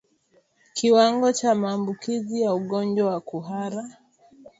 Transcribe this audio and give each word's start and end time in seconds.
Kiwango 0.73 1.31
cha 1.31 1.55
maambukizi 1.55 2.41
ya 2.41 2.53
ugonjwa 2.53 3.11
wa 3.13 3.21
kuhara 3.21 3.97